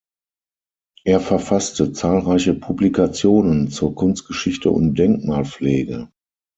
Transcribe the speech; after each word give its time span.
Er 1.03 1.19
verfasste 1.19 1.91
zahlreiche 1.93 2.55
Publikationen 2.55 3.67
zur 3.69 3.93
Kunstgeschichte 3.93 4.71
und 4.71 4.97
Denkmalpflege. 4.97 6.09